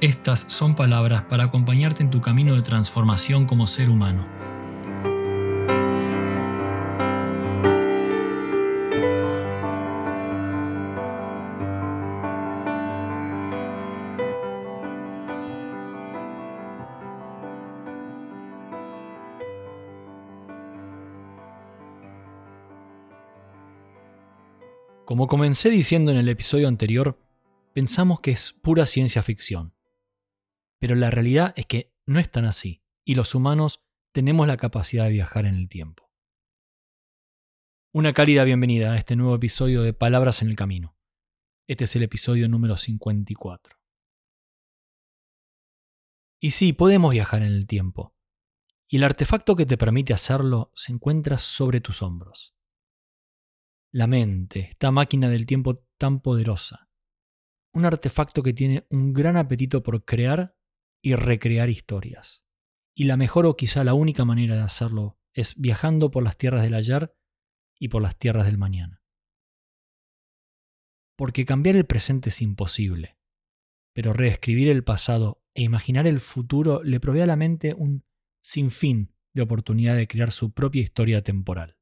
[0.00, 4.26] estas son palabras para acompañarte en tu camino de transformación como ser humano.
[25.04, 27.18] Como comencé diciendo en el episodio anterior,
[27.72, 29.77] pensamos que es pura ciencia ficción.
[30.80, 35.04] Pero la realidad es que no es tan así, y los humanos tenemos la capacidad
[35.04, 36.10] de viajar en el tiempo.
[37.92, 40.96] Una cálida bienvenida a este nuevo episodio de Palabras en el Camino.
[41.66, 43.76] Este es el episodio número 54.
[46.40, 48.14] Y sí, podemos viajar en el tiempo,
[48.88, 52.54] y el artefacto que te permite hacerlo se encuentra sobre tus hombros.
[53.90, 56.88] La mente, esta máquina del tiempo tan poderosa.
[57.74, 60.57] Un artefacto que tiene un gran apetito por crear
[61.02, 62.44] y recrear historias.
[62.94, 66.62] Y la mejor o quizá la única manera de hacerlo es viajando por las tierras
[66.62, 67.14] del ayer
[67.78, 69.02] y por las tierras del mañana.
[71.16, 73.18] Porque cambiar el presente es imposible,
[73.92, 78.04] pero reescribir el pasado e imaginar el futuro le provee a la mente un
[78.40, 81.76] sinfín de oportunidad de crear su propia historia temporal.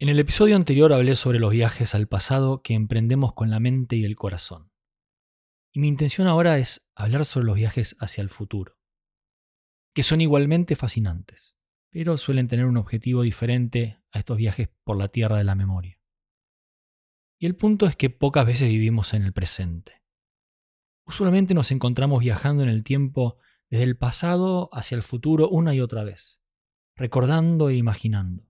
[0.00, 3.96] En el episodio anterior hablé sobre los viajes al pasado que emprendemos con la mente
[3.96, 4.73] y el corazón.
[5.76, 8.78] Y mi intención ahora es hablar sobre los viajes hacia el futuro,
[9.92, 11.56] que son igualmente fascinantes,
[11.90, 16.00] pero suelen tener un objetivo diferente a estos viajes por la tierra de la memoria.
[17.40, 20.04] Y el punto es que pocas veces vivimos en el presente.
[21.06, 25.80] Usualmente nos encontramos viajando en el tiempo desde el pasado hacia el futuro una y
[25.80, 26.44] otra vez,
[26.94, 28.48] recordando e imaginando.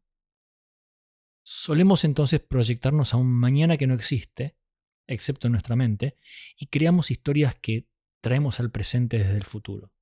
[1.43, 4.59] Solemos entonces proyectarnos a un mañana que no existe
[5.07, 6.17] excepto en nuestra mente,
[6.57, 7.89] y creamos historias que
[8.21, 9.93] traemos al presente desde el futuro.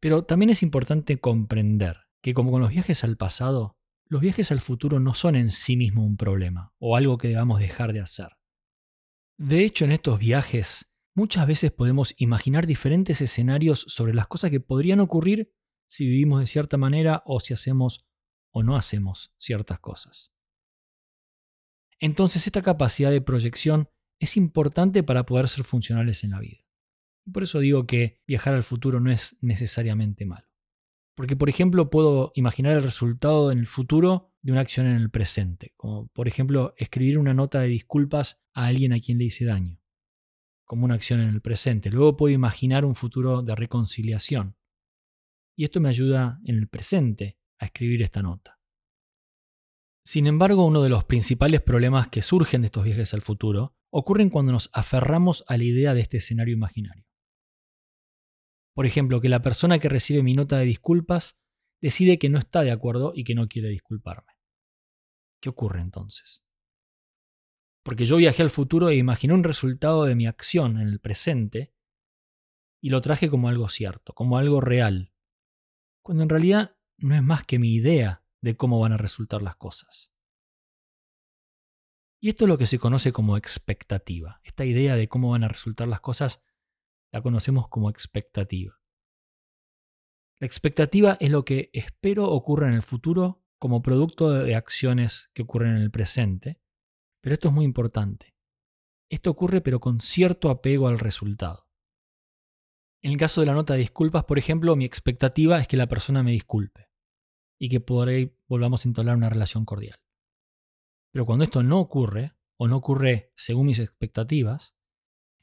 [0.00, 4.60] Pero también es importante comprender que como con los viajes al pasado, los viajes al
[4.60, 8.28] futuro no son en sí mismo un problema o algo que debamos dejar de hacer.
[9.36, 14.60] De hecho, en estos viajes muchas veces podemos imaginar diferentes escenarios sobre las cosas que
[14.60, 15.52] podrían ocurrir
[15.88, 18.06] si vivimos de cierta manera o si hacemos
[18.50, 20.32] o no hacemos ciertas cosas.
[22.00, 23.88] Entonces esta capacidad de proyección
[24.20, 26.64] es importante para poder ser funcionales en la vida.
[27.32, 30.46] Por eso digo que viajar al futuro no es necesariamente malo.
[31.14, 35.10] Porque, por ejemplo, puedo imaginar el resultado en el futuro de una acción en el
[35.10, 39.44] presente, como por ejemplo escribir una nota de disculpas a alguien a quien le hice
[39.44, 39.80] daño,
[40.64, 41.90] como una acción en el presente.
[41.90, 44.56] Luego puedo imaginar un futuro de reconciliación.
[45.56, 48.57] Y esto me ayuda en el presente a escribir esta nota.
[50.08, 54.30] Sin embargo, uno de los principales problemas que surgen de estos viajes al futuro ocurren
[54.30, 57.04] cuando nos aferramos a la idea de este escenario imaginario.
[58.72, 61.38] Por ejemplo, que la persona que recibe mi nota de disculpas
[61.82, 64.32] decide que no está de acuerdo y que no quiere disculparme.
[65.42, 66.42] ¿Qué ocurre entonces?
[67.82, 71.74] Porque yo viajé al futuro e imaginé un resultado de mi acción en el presente
[72.80, 75.12] y lo traje como algo cierto, como algo real,
[76.00, 79.56] cuando en realidad no es más que mi idea de cómo van a resultar las
[79.56, 80.12] cosas.
[82.20, 84.40] Y esto es lo que se conoce como expectativa.
[84.42, 86.42] Esta idea de cómo van a resultar las cosas
[87.12, 88.80] la conocemos como expectativa.
[90.40, 95.42] La expectativa es lo que espero ocurra en el futuro como producto de acciones que
[95.42, 96.60] ocurren en el presente,
[97.20, 98.34] pero esto es muy importante.
[99.10, 101.68] Esto ocurre pero con cierto apego al resultado.
[103.00, 105.86] En el caso de la nota de disculpas, por ejemplo, mi expectativa es que la
[105.86, 106.87] persona me disculpe
[107.58, 109.98] y que por ahí volvamos a entablar una relación cordial.
[111.10, 114.76] Pero cuando esto no ocurre, o no ocurre según mis expectativas,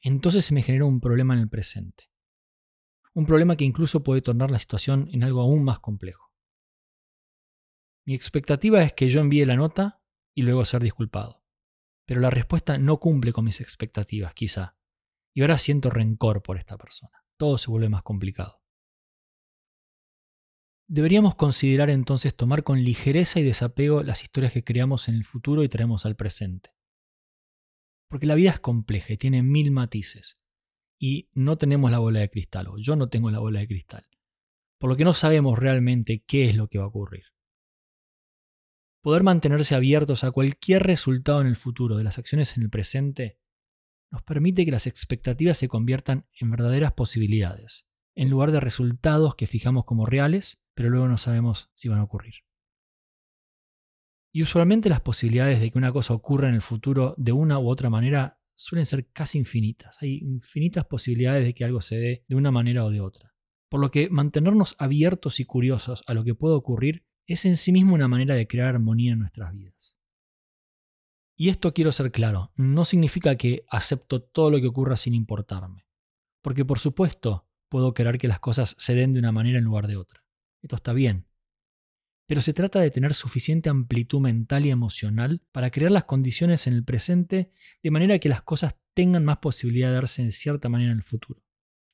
[0.00, 2.10] entonces se me genera un problema en el presente.
[3.14, 6.32] Un problema que incluso puede tornar la situación en algo aún más complejo.
[8.04, 10.02] Mi expectativa es que yo envíe la nota
[10.34, 11.42] y luego ser disculpado.
[12.04, 14.76] Pero la respuesta no cumple con mis expectativas, quizá.
[15.34, 17.24] Y ahora siento rencor por esta persona.
[17.36, 18.62] Todo se vuelve más complicado.
[20.88, 25.64] Deberíamos considerar entonces tomar con ligereza y desapego las historias que creamos en el futuro
[25.64, 26.70] y traemos al presente.
[28.08, 30.38] Porque la vida es compleja y tiene mil matices.
[30.98, 34.06] Y no tenemos la bola de cristal, o yo no tengo la bola de cristal.
[34.78, 37.24] por lo que no sabemos realmente qué es lo que va a ocurrir.
[39.02, 43.38] Poder mantenerse abiertos a cualquier resultado en el futuro de las acciones en el presente
[44.10, 49.46] nos permite que las expectativas se conviertan en verdaderas posibilidades, en lugar de resultados que
[49.46, 52.34] fijamos como reales, pero luego no sabemos si van a ocurrir.
[54.30, 57.68] Y usualmente las posibilidades de que una cosa ocurra en el futuro de una u
[57.70, 59.96] otra manera suelen ser casi infinitas.
[60.02, 63.34] Hay infinitas posibilidades de que algo se dé de una manera o de otra.
[63.70, 67.72] Por lo que mantenernos abiertos y curiosos a lo que puede ocurrir es en sí
[67.72, 69.98] mismo una manera de crear armonía en nuestras vidas.
[71.38, 75.86] Y esto quiero ser claro, no significa que acepto todo lo que ocurra sin importarme.
[76.42, 79.86] Porque por supuesto puedo querer que las cosas se den de una manera en lugar
[79.86, 80.25] de otra.
[80.66, 81.28] Esto está bien.
[82.26, 86.72] Pero se trata de tener suficiente amplitud mental y emocional para crear las condiciones en
[86.72, 87.52] el presente
[87.84, 91.04] de manera que las cosas tengan más posibilidad de darse en cierta manera en el
[91.04, 91.40] futuro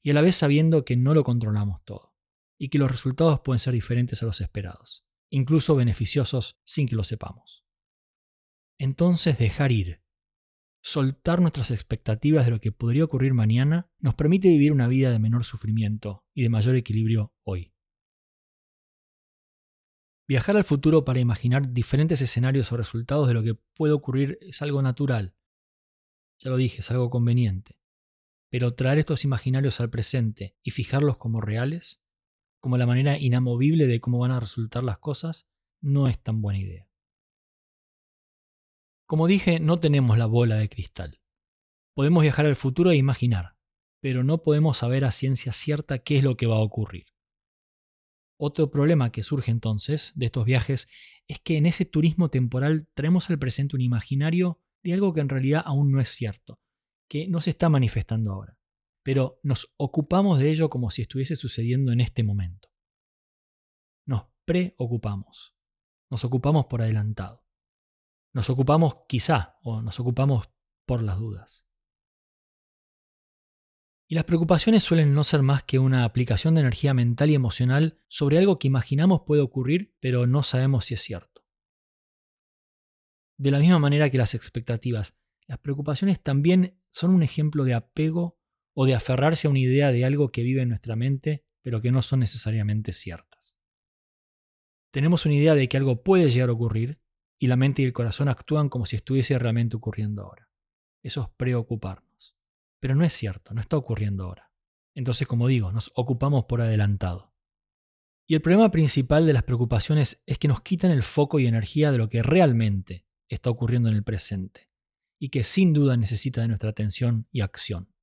[0.02, 2.14] y a la vez sabiendo que no lo controlamos todo,
[2.58, 7.04] y que los resultados pueden ser diferentes a los esperados, incluso beneficiosos sin que lo
[7.04, 7.66] sepamos.
[8.78, 10.02] Entonces dejar ir,
[10.80, 15.18] soltar nuestras expectativas de lo que podría ocurrir mañana, nos permite vivir una vida de
[15.18, 17.71] menor sufrimiento y de mayor equilibrio hoy.
[20.28, 24.62] Viajar al futuro para imaginar diferentes escenarios o resultados de lo que puede ocurrir es
[24.62, 25.34] algo natural.
[26.38, 27.78] Ya lo dije, es algo conveniente.
[28.50, 32.00] Pero traer estos imaginarios al presente y fijarlos como reales,
[32.60, 35.48] como la manera inamovible de cómo van a resultar las cosas,
[35.80, 36.88] no es tan buena idea.
[39.06, 41.20] Como dije, no tenemos la bola de cristal.
[41.94, 43.56] Podemos viajar al futuro e imaginar,
[44.00, 47.11] pero no podemos saber a ciencia cierta qué es lo que va a ocurrir.
[48.44, 50.88] Otro problema que surge entonces de estos viajes
[51.28, 55.28] es que en ese turismo temporal traemos al presente un imaginario de algo que en
[55.28, 56.58] realidad aún no es cierto,
[57.08, 58.58] que no se está manifestando ahora,
[59.04, 62.68] pero nos ocupamos de ello como si estuviese sucediendo en este momento.
[64.06, 65.54] Nos preocupamos,
[66.10, 67.46] nos ocupamos por adelantado,
[68.34, 70.50] nos ocupamos quizá o nos ocupamos
[70.84, 71.64] por las dudas.
[74.12, 77.98] Y las preocupaciones suelen no ser más que una aplicación de energía mental y emocional
[78.08, 81.46] sobre algo que imaginamos puede ocurrir, pero no sabemos si es cierto.
[83.38, 85.16] De la misma manera que las expectativas,
[85.46, 88.38] las preocupaciones también son un ejemplo de apego
[88.74, 91.90] o de aferrarse a una idea de algo que vive en nuestra mente, pero que
[91.90, 93.58] no son necesariamente ciertas.
[94.90, 97.00] Tenemos una idea de que algo puede llegar a ocurrir
[97.38, 100.50] y la mente y el corazón actúan como si estuviese realmente ocurriendo ahora.
[101.02, 102.31] Eso es preocuparnos.
[102.82, 104.50] Pero no es cierto, no está ocurriendo ahora.
[104.96, 107.32] Entonces, como digo, nos ocupamos por adelantado.
[108.26, 111.92] Y el problema principal de las preocupaciones es que nos quitan el foco y energía
[111.92, 114.68] de lo que realmente está ocurriendo en el presente
[115.20, 117.94] y que sin duda necesita de nuestra atención y acción.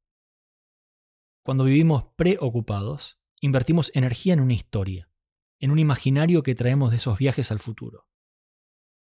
[1.43, 5.11] Cuando vivimos preocupados, invertimos energía en una historia,
[5.59, 8.07] en un imaginario que traemos de esos viajes al futuro.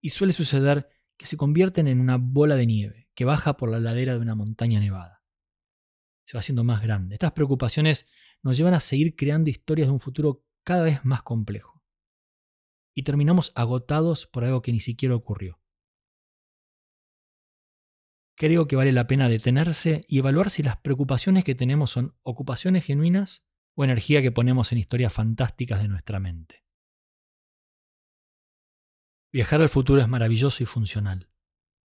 [0.01, 3.79] Y suele suceder que se convierten en una bola de nieve que baja por la
[3.79, 5.16] ladera de una montaña nevada.
[6.27, 7.15] Se va haciendo más grande.
[7.15, 8.07] Estas preocupaciones
[8.43, 11.81] nos llevan a seguir creando historias de un futuro cada vez más complejo.
[12.93, 15.59] Y terminamos agotados por algo que ni siquiera ocurrió
[18.37, 22.85] creo que vale la pena detenerse y evaluar si las preocupaciones que tenemos son ocupaciones
[22.85, 23.43] genuinas
[23.75, 26.63] o energía que ponemos en historias fantásticas de nuestra mente.
[29.33, 31.29] Viajar al futuro es maravilloso y funcional,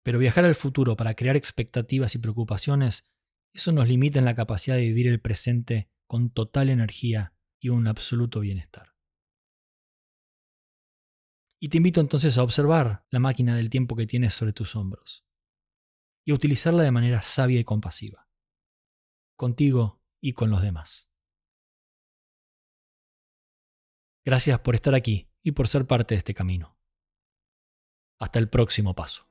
[0.03, 3.11] pero viajar al futuro para crear expectativas y preocupaciones,
[3.53, 7.87] eso nos limita en la capacidad de vivir el presente con total energía y un
[7.87, 8.95] absoluto bienestar.
[11.59, 15.25] Y te invito entonces a observar la máquina del tiempo que tienes sobre tus hombros
[16.25, 18.27] y utilizarla de manera sabia y compasiva,
[19.35, 21.09] contigo y con los demás.
[24.23, 26.77] Gracias por estar aquí y por ser parte de este camino.
[28.19, 29.30] Hasta el próximo paso.